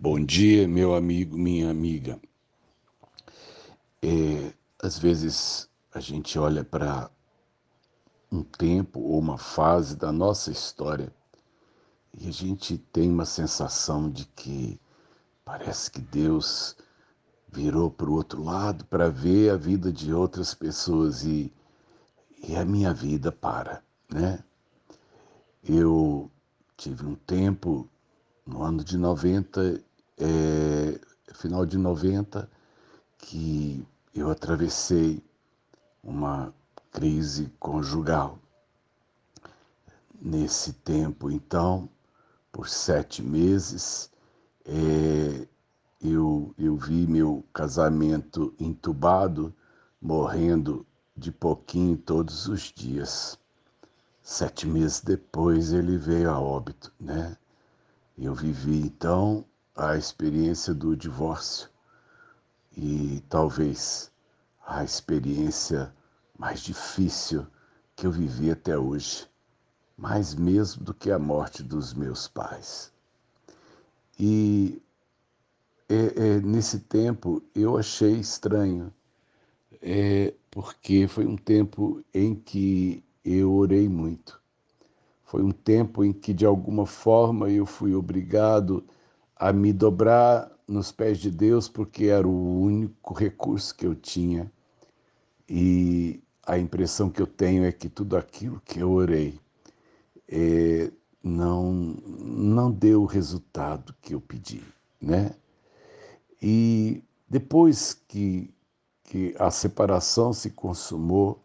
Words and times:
Bom 0.00 0.24
dia, 0.24 0.68
meu 0.68 0.94
amigo, 0.94 1.36
minha 1.36 1.68
amiga. 1.68 2.20
É, 4.00 4.54
às 4.80 4.96
vezes 4.96 5.68
a 5.92 5.98
gente 5.98 6.38
olha 6.38 6.62
para 6.62 7.10
um 8.30 8.44
tempo 8.44 9.00
ou 9.00 9.18
uma 9.18 9.36
fase 9.36 9.96
da 9.96 10.12
nossa 10.12 10.52
história 10.52 11.12
e 12.16 12.28
a 12.28 12.30
gente 12.30 12.78
tem 12.78 13.10
uma 13.10 13.24
sensação 13.24 14.08
de 14.08 14.24
que 14.26 14.80
parece 15.44 15.90
que 15.90 16.00
Deus 16.00 16.76
virou 17.48 17.90
para 17.90 18.08
o 18.08 18.14
outro 18.14 18.44
lado 18.44 18.84
para 18.84 19.08
ver 19.08 19.50
a 19.50 19.56
vida 19.56 19.90
de 19.92 20.14
outras 20.14 20.54
pessoas 20.54 21.24
e, 21.24 21.52
e 22.46 22.54
a 22.54 22.64
minha 22.64 22.94
vida 22.94 23.32
para, 23.32 23.82
né? 24.08 24.44
Eu 25.60 26.30
tive 26.76 27.04
um 27.04 27.16
tempo 27.16 27.90
no 28.46 28.62
ano 28.62 28.84
de 28.84 28.96
90 28.96 29.87
é, 30.18 31.00
final 31.34 31.64
de 31.64 31.78
90, 31.78 32.48
que 33.18 33.86
eu 34.14 34.30
atravessei 34.30 35.22
uma 36.02 36.52
crise 36.90 37.52
conjugal. 37.58 38.38
Nesse 40.20 40.72
tempo, 40.72 41.30
então, 41.30 41.88
por 42.50 42.68
sete 42.68 43.22
meses, 43.22 44.10
é, 44.64 45.46
eu, 46.00 46.52
eu 46.58 46.76
vi 46.76 47.06
meu 47.06 47.44
casamento 47.52 48.52
entubado, 48.58 49.54
morrendo 50.00 50.86
de 51.16 51.30
pouquinho 51.30 51.96
todos 51.96 52.46
os 52.46 52.72
dias. 52.72 53.38
Sete 54.22 54.66
meses 54.66 55.00
depois 55.00 55.72
ele 55.72 55.96
veio 55.96 56.30
a 56.30 56.38
óbito, 56.38 56.92
né? 57.00 57.36
Eu 58.16 58.34
vivi 58.34 58.80
então 58.80 59.44
a 59.78 59.96
experiência 59.96 60.74
do 60.74 60.96
divórcio 60.96 61.70
e 62.76 63.22
talvez 63.28 64.10
a 64.66 64.82
experiência 64.82 65.94
mais 66.36 66.60
difícil 66.60 67.46
que 67.94 68.04
eu 68.04 68.10
vivi 68.10 68.50
até 68.50 68.76
hoje, 68.76 69.28
mais 69.96 70.34
mesmo 70.34 70.82
do 70.82 70.92
que 70.92 71.12
a 71.12 71.18
morte 71.18 71.62
dos 71.62 71.94
meus 71.94 72.26
pais. 72.26 72.92
E 74.18 74.82
é, 75.88 75.94
é, 75.94 76.40
nesse 76.40 76.80
tempo 76.80 77.40
eu 77.54 77.78
achei 77.78 78.14
estranho, 78.14 78.92
é, 79.80 80.34
porque 80.50 81.06
foi 81.06 81.24
um 81.24 81.36
tempo 81.36 82.02
em 82.12 82.34
que 82.34 83.04
eu 83.24 83.54
orei 83.54 83.88
muito. 83.88 84.42
Foi 85.22 85.40
um 85.40 85.52
tempo 85.52 86.02
em 86.02 86.12
que, 86.12 86.34
de 86.34 86.44
alguma 86.44 86.84
forma, 86.84 87.48
eu 87.48 87.64
fui 87.64 87.94
obrigado 87.94 88.84
me 89.52 89.72
dobrar 89.72 90.50
nos 90.66 90.92
pés 90.92 91.18
de 91.18 91.30
Deus, 91.30 91.68
porque 91.68 92.06
era 92.06 92.26
o 92.26 92.60
único 92.60 93.14
recurso 93.14 93.74
que 93.74 93.86
eu 93.86 93.94
tinha. 93.94 94.50
E 95.48 96.20
a 96.46 96.58
impressão 96.58 97.08
que 97.08 97.22
eu 97.22 97.26
tenho 97.26 97.64
é 97.64 97.72
que 97.72 97.88
tudo 97.88 98.16
aquilo 98.16 98.60
que 98.64 98.80
eu 98.80 98.90
orei 98.90 99.38
é, 100.28 100.90
não, 101.22 101.72
não 101.72 102.70
deu 102.70 103.02
o 103.02 103.06
resultado 103.06 103.94
que 104.00 104.14
eu 104.14 104.20
pedi, 104.20 104.62
né? 105.00 105.34
E 106.40 107.02
depois 107.28 107.94
que, 107.94 108.52
que 109.04 109.34
a 109.38 109.50
separação 109.50 110.32
se 110.32 110.50
consumou, 110.50 111.42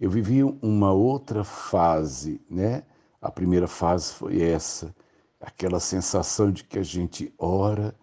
eu 0.00 0.10
vivi 0.10 0.42
uma 0.42 0.92
outra 0.92 1.44
fase, 1.44 2.40
né? 2.50 2.82
A 3.20 3.30
primeira 3.30 3.66
fase 3.66 4.12
foi 4.12 4.42
essa, 4.42 4.94
aquela 5.44 5.78
sensação 5.78 6.50
de 6.50 6.64
que 6.64 6.78
a 6.78 6.82
gente 6.82 7.32
ora, 7.38 7.94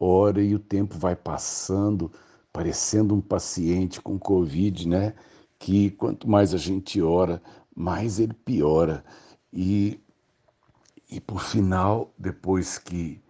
ora 0.00 0.42
e 0.42 0.54
o 0.54 0.58
tempo 0.58 0.96
vai 0.98 1.14
passando, 1.14 2.10
parecendo 2.52 3.14
um 3.14 3.20
paciente 3.20 4.00
com 4.00 4.18
Covid, 4.18 4.88
né? 4.88 5.14
Que 5.58 5.90
quanto 5.90 6.28
mais 6.28 6.54
a 6.54 6.56
gente 6.56 7.00
ora, 7.00 7.42
mais 7.74 8.18
ele 8.18 8.32
piora. 8.32 9.04
E, 9.52 10.00
e 11.10 11.20
por 11.20 11.42
final, 11.42 12.14
depois 12.18 12.78
que 12.78 13.20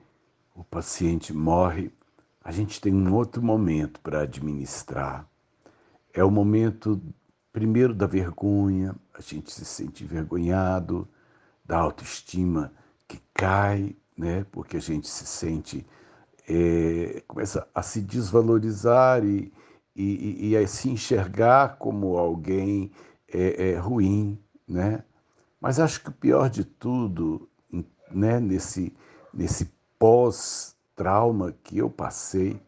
o 0.55 0.63
paciente 0.63 1.33
morre, 1.33 1.91
a 2.43 2.53
gente 2.53 2.81
tem 2.81 2.95
um 2.95 3.15
outro 3.15 3.43
momento 3.43 4.01
para 4.01 4.23
administrar. 4.23 5.29
É 6.15 6.23
o 6.25 6.31
momento, 6.31 7.03
primeiro, 7.53 7.93
da 7.93 8.07
vergonha, 8.07 8.95
a 9.13 9.21
gente 9.21 9.53
se 9.53 9.65
sente 9.65 10.05
envergonhado, 10.05 11.09
da 11.65 11.79
autoestima 11.79 12.73
que 13.09 13.21
cai, 13.35 13.97
né? 14.17 14.45
Porque 14.51 14.77
a 14.77 14.81
gente 14.81 15.09
se 15.09 15.27
sente 15.27 15.87
é, 16.49 17.23
começa 17.27 17.67
a 17.75 17.83
se 17.83 18.01
desvalorizar 18.01 19.25
e, 19.25 19.53
e, 19.95 20.51
e, 20.51 20.57
a 20.57 20.67
se 20.67 20.89
enxergar 20.89 21.77
como 21.77 22.17
alguém 22.17 22.93
é, 23.29 23.71
é, 23.71 23.79
ruim, 23.79 24.39
né? 24.69 25.05
Mas 25.61 25.81
acho 25.81 26.03
que 26.03 26.11
o 26.11 26.13
pior 26.13 26.49
de 26.49 26.65
tudo, 26.65 27.49
né? 28.11 28.39
Nesse 28.39 28.95
nesse 29.35 29.71
pós-trauma 29.99 31.53
que 31.63 31.79
eu 31.79 31.91
passei, 31.91 32.61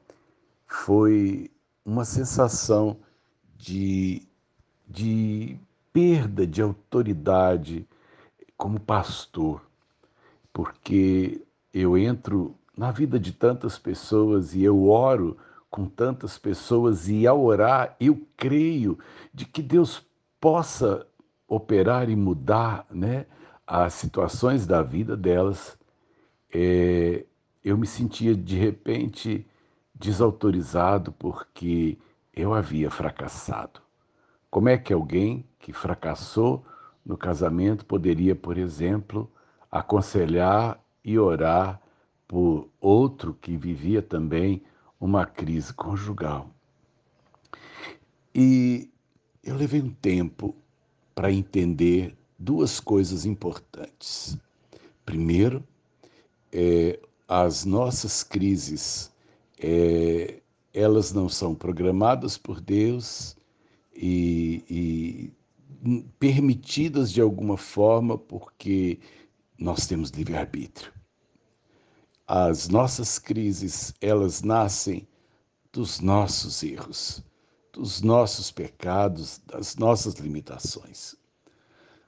foi 0.66 1.50
uma 1.84 2.04
sensação 2.04 2.98
de, 3.56 4.22
de 4.86 5.58
perda 5.92 6.46
de 6.46 6.60
autoridade 6.60 7.88
como 8.56 8.78
pastor 8.78 9.67
porque 10.58 11.40
eu 11.72 11.96
entro 11.96 12.52
na 12.76 12.90
vida 12.90 13.16
de 13.16 13.30
tantas 13.30 13.78
pessoas 13.78 14.56
e 14.56 14.64
eu 14.64 14.88
oro 14.88 15.36
com 15.70 15.86
tantas 15.86 16.36
pessoas 16.36 17.08
e 17.08 17.28
ao 17.28 17.44
orar 17.44 17.94
eu 18.00 18.26
creio 18.36 18.98
de 19.32 19.44
que 19.44 19.62
Deus 19.62 20.04
possa 20.40 21.06
operar 21.46 22.10
e 22.10 22.16
mudar, 22.16 22.84
né, 22.90 23.26
as 23.64 23.94
situações 23.94 24.66
da 24.66 24.82
vida 24.82 25.16
delas. 25.16 25.78
É, 26.52 27.24
eu 27.64 27.78
me 27.78 27.86
sentia 27.86 28.34
de 28.34 28.56
repente 28.56 29.46
desautorizado 29.94 31.12
porque 31.12 31.96
eu 32.34 32.52
havia 32.52 32.90
fracassado. 32.90 33.80
Como 34.50 34.68
é 34.68 34.76
que 34.76 34.92
alguém 34.92 35.46
que 35.60 35.72
fracassou 35.72 36.66
no 37.06 37.16
casamento 37.16 37.84
poderia, 37.84 38.34
por 38.34 38.58
exemplo, 38.58 39.30
aconselhar 39.70 40.82
e 41.04 41.18
orar 41.18 41.80
por 42.26 42.68
outro 42.80 43.34
que 43.40 43.56
vivia 43.56 44.02
também 44.02 44.62
uma 45.00 45.24
crise 45.24 45.72
conjugal. 45.72 46.50
E 48.34 48.90
eu 49.42 49.56
levei 49.56 49.80
um 49.80 49.90
tempo 49.90 50.54
para 51.14 51.32
entender 51.32 52.16
duas 52.38 52.78
coisas 52.78 53.24
importantes. 53.24 54.38
Primeiro, 55.04 55.64
é, 56.52 57.00
as 57.26 57.64
nossas 57.64 58.22
crises, 58.22 59.12
é, 59.58 60.40
elas 60.72 61.12
não 61.12 61.28
são 61.28 61.54
programadas 61.54 62.38
por 62.38 62.60
Deus 62.60 63.36
e, 63.94 64.62
e 64.70 66.02
permitidas 66.18 67.10
de 67.12 67.20
alguma 67.20 67.56
forma 67.56 68.16
porque 68.16 68.98
nós 69.58 69.86
temos 69.86 70.10
livre-arbítrio. 70.10 70.92
As 72.26 72.68
nossas 72.68 73.18
crises, 73.18 73.92
elas 74.00 74.42
nascem 74.42 75.08
dos 75.72 75.98
nossos 75.98 76.62
erros, 76.62 77.24
dos 77.72 78.00
nossos 78.00 78.50
pecados, 78.50 79.40
das 79.46 79.76
nossas 79.76 80.14
limitações. 80.14 81.16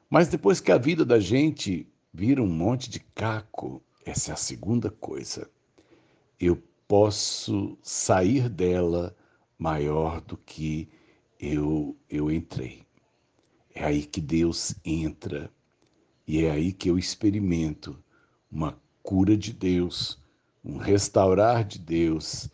Mas 0.08 0.28
depois 0.28 0.60
que 0.60 0.70
a 0.70 0.78
vida 0.78 1.04
da 1.04 1.18
gente 1.18 1.86
vira 2.12 2.42
um 2.42 2.48
monte 2.48 2.88
de 2.88 3.00
caco, 3.00 3.82
essa 4.04 4.30
é 4.30 4.34
a 4.34 4.36
segunda 4.36 4.90
coisa. 4.90 5.50
Eu 6.38 6.62
posso 6.86 7.78
sair 7.82 8.48
dela 8.48 9.16
maior 9.58 10.20
do 10.20 10.36
que 10.36 10.88
eu, 11.38 11.96
eu 12.08 12.30
entrei. 12.30 12.84
É 13.74 13.84
aí 13.84 14.04
que 14.04 14.20
Deus 14.20 14.74
entra 14.84 15.50
e 16.30 16.44
é 16.44 16.50
aí 16.52 16.72
que 16.72 16.88
eu 16.88 16.96
experimento 16.96 17.98
uma 18.48 18.80
cura 19.02 19.36
de 19.36 19.52
Deus, 19.52 20.16
um 20.64 20.76
restaurar 20.76 21.64
de 21.64 21.76
Deus. 21.76 22.48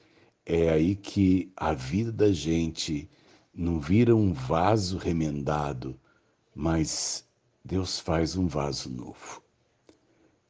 É 0.47 0.71
aí 0.71 0.97
que 0.97 1.53
a 1.55 1.75
vida 1.75 2.11
da 2.11 2.33
gente 2.33 3.07
não 3.53 3.79
vira 3.79 4.17
um 4.17 4.33
vaso 4.33 4.97
remendado, 4.97 5.95
mas 6.55 7.29
Deus 7.63 8.01
faz 8.01 8.35
um 8.35 8.47
vaso 8.47 8.89
novo. 8.89 9.43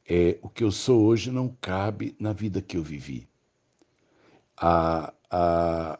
É, 0.07 0.39
o 0.41 0.47
que 0.47 0.63
eu 0.63 0.71
sou 0.71 1.03
hoje 1.03 1.29
não 1.29 1.49
cabe 1.59 2.15
na 2.17 2.31
vida 2.31 2.61
que 2.61 2.77
eu 2.77 2.81
vivi. 2.81 3.27
A, 4.55 5.13
a, 5.29 5.99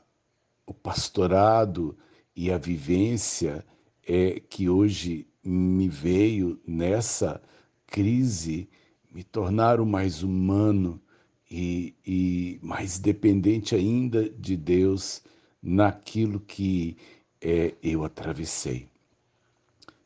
o 0.65 0.74
pastorado 0.74 1.97
e 2.33 2.50
a 2.53 2.57
vivência 2.57 3.65
é 4.07 4.39
que 4.39 4.69
hoje 4.69 5.27
me 5.47 5.88
veio 5.88 6.59
nessa 6.67 7.41
crise 7.85 8.67
me 9.09 9.23
tornar 9.23 9.79
o 9.79 9.85
mais 9.85 10.21
humano 10.21 11.01
e, 11.49 11.95
e 12.05 12.59
mais 12.61 12.99
dependente 12.99 13.73
ainda 13.73 14.29
de 14.29 14.57
Deus 14.57 15.23
naquilo 15.63 16.39
que 16.39 16.97
é, 17.41 17.73
eu 17.81 18.03
atravessei. 18.03 18.89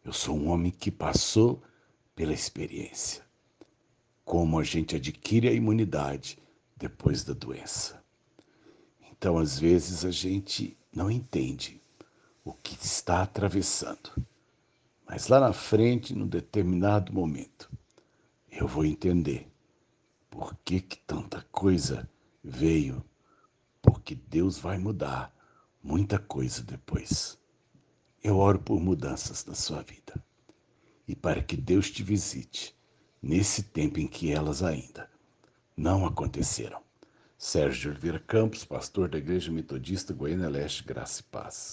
Eu 0.05 0.13
sou 0.13 0.38
um 0.38 0.49
homem 0.49 0.71
que 0.71 0.91
passou 0.91 1.61
pela 2.15 2.33
experiência. 2.33 3.23
Como 4.23 4.59
a 4.59 4.63
gente 4.63 4.95
adquire 4.95 5.47
a 5.47 5.53
imunidade 5.53 6.37
depois 6.77 7.23
da 7.23 7.33
doença. 7.33 8.01
Então, 9.11 9.37
às 9.37 9.59
vezes, 9.59 10.05
a 10.05 10.11
gente 10.11 10.77
não 10.94 11.09
entende 11.09 11.81
o 12.44 12.53
que 12.53 12.75
está 12.83 13.21
atravessando. 13.23 14.11
Mas 15.11 15.27
lá 15.27 15.41
na 15.41 15.51
frente, 15.51 16.15
num 16.15 16.25
determinado 16.25 17.11
momento, 17.11 17.69
eu 18.49 18.65
vou 18.65 18.85
entender 18.85 19.51
por 20.29 20.55
que, 20.63 20.79
que 20.79 20.97
tanta 20.99 21.45
coisa 21.51 22.09
veio. 22.41 23.03
Porque 23.81 24.15
Deus 24.15 24.57
vai 24.57 24.77
mudar 24.77 25.35
muita 25.83 26.17
coisa 26.17 26.63
depois. 26.63 27.37
Eu 28.23 28.37
oro 28.37 28.59
por 28.59 28.79
mudanças 28.79 29.45
na 29.45 29.53
sua 29.53 29.81
vida 29.81 30.13
e 31.05 31.13
para 31.13 31.43
que 31.43 31.57
Deus 31.57 31.91
te 31.91 32.03
visite 32.03 32.73
nesse 33.21 33.63
tempo 33.63 33.99
em 33.99 34.07
que 34.07 34.31
elas 34.31 34.63
ainda 34.63 35.09
não 35.75 36.05
aconteceram. 36.05 36.81
Sérgio 37.37 37.91
Oliveira 37.91 38.19
Campos, 38.19 38.63
pastor 38.63 39.09
da 39.09 39.17
Igreja 39.17 39.51
Metodista 39.51 40.13
Goiânia 40.13 40.47
Leste, 40.47 40.85
Graça 40.85 41.19
e 41.19 41.23
Paz. 41.23 41.69